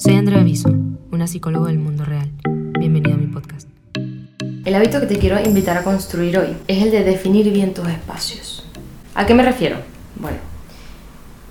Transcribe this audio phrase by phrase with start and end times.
[0.00, 0.70] Soy Andrea Aviso,
[1.10, 2.30] una psicóloga del mundo real.
[2.78, 3.68] Bienvenida a mi podcast.
[4.64, 7.86] El hábito que te quiero invitar a construir hoy es el de definir bien tus
[7.86, 8.64] espacios.
[9.14, 9.76] ¿A qué me refiero?
[10.16, 10.38] Bueno,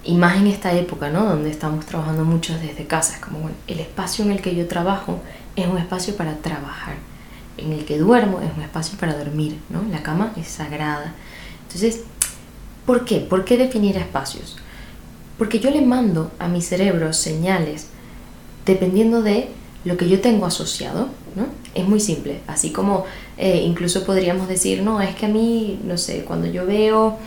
[0.03, 1.25] y más en esta época, ¿no?
[1.25, 3.17] Donde estamos trabajando muchos desde casa.
[3.17, 5.21] Es como, bueno, el espacio en el que yo trabajo
[5.55, 6.95] es un espacio para trabajar.
[7.55, 9.83] En el que duermo es un espacio para dormir, ¿no?
[9.91, 11.13] La cama es sagrada.
[11.67, 12.01] Entonces,
[12.87, 13.19] ¿por qué?
[13.19, 14.57] ¿Por qué definir espacios?
[15.37, 17.89] Porque yo le mando a mi cerebro señales
[18.69, 19.49] dependiendo de
[19.83, 21.47] lo que yo tengo asociado, ¿no?
[21.73, 23.05] Es muy simple, así como
[23.37, 27.17] eh, incluso podríamos decir, no, es que a mí, no sé, cuando yo veo,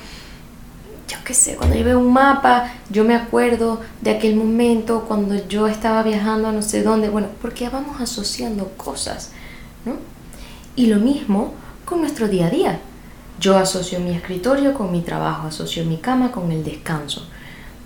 [1.09, 5.35] yo qué sé, cuando yo veo un mapa, yo me acuerdo de aquel momento cuando
[5.49, 9.31] yo estaba viajando a no sé dónde, bueno, porque vamos asociando cosas,
[9.85, 9.95] ¿no?
[10.77, 12.81] Y lo mismo con nuestro día a día.
[13.41, 17.27] Yo asocio mi escritorio con mi trabajo, asocio mi cama con el descanso.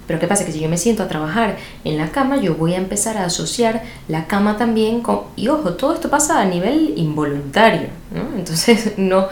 [0.06, 0.44] Pero ¿qué pasa?
[0.44, 3.24] Que si yo me siento a trabajar en la cama, yo voy a empezar a
[3.24, 5.22] asociar la cama también con...
[5.36, 8.38] Y ojo, todo esto pasa a nivel involuntario, ¿no?
[8.38, 9.28] Entonces no,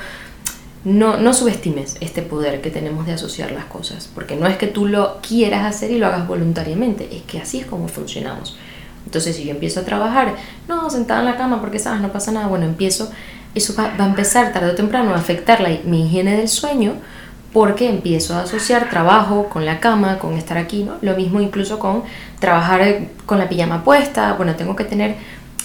[0.85, 4.67] no, no subestimes este poder que tenemos de asociar las cosas, porque no es que
[4.67, 8.57] tú lo quieras hacer y lo hagas voluntariamente, es que así es como funcionamos.
[9.07, 10.35] Entonces si yo empiezo a trabajar,
[10.69, 13.11] no, sentada en la cama porque sabes, no pasa nada, bueno, empiezo,
[13.55, 16.95] eso va, va a empezar tarde o temprano a afectar la, mi higiene del sueño,
[17.55, 20.95] porque empiezo a asociar trabajo con la cama, con estar aquí, ¿no?
[21.03, 22.03] Lo mismo incluso con
[22.41, 25.15] trabajar con la pijama puesta, bueno, tengo que tener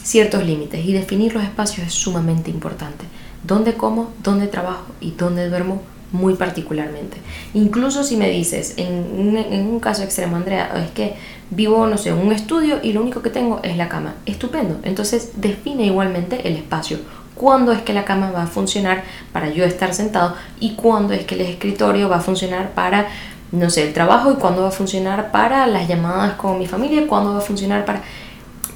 [0.03, 3.05] ciertos límites y definir los espacios es sumamente importante.
[3.43, 5.81] Dónde como, dónde trabajo y dónde duermo
[6.11, 7.17] muy particularmente.
[7.55, 11.15] Incluso si me dices, en un, en un caso extremo, Andrea, es que
[11.49, 14.13] vivo, no sé, en un estudio y lo único que tengo es la cama.
[14.27, 14.79] Estupendo.
[14.83, 16.99] Entonces define igualmente el espacio
[17.39, 21.23] cuándo es que la cama va a funcionar para yo estar sentado y cuándo es
[21.25, 23.07] que el escritorio va a funcionar para,
[23.53, 27.07] no sé, el trabajo y cuándo va a funcionar para las llamadas con mi familia,
[27.07, 28.01] cuándo va a funcionar para...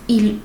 [0.07, 0.39] Y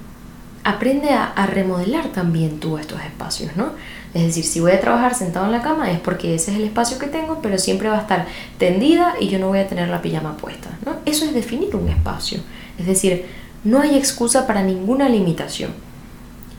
[0.64, 3.70] aprende a, a remodelar también tú estos espacios, ¿no?
[4.14, 6.64] Es decir, si voy a trabajar sentado en la cama es porque ese es el
[6.64, 8.26] espacio que tengo, pero siempre va a estar
[8.58, 10.96] tendida y yo no voy a tener la pijama puesta, ¿no?
[11.06, 12.40] Eso es definir un espacio.
[12.78, 13.26] Es decir,
[13.62, 15.87] no hay excusa para ninguna limitación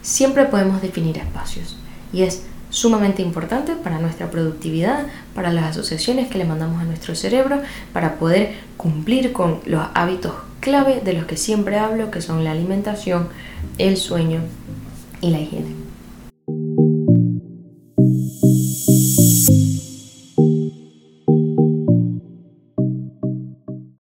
[0.01, 1.77] siempre podemos definir espacios
[2.13, 7.15] y es sumamente importante para nuestra productividad, para las asociaciones que le mandamos a nuestro
[7.15, 7.61] cerebro,
[7.93, 12.51] para poder cumplir con los hábitos clave de los que siempre hablo, que son la
[12.51, 13.29] alimentación,
[13.77, 14.41] el sueño
[15.21, 15.88] y la higiene.